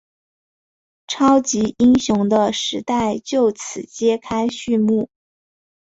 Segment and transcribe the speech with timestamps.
[1.05, 5.11] 超级英雄的时代就此揭开序幕。